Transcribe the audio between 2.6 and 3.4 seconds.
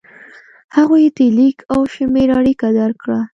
درک کړه.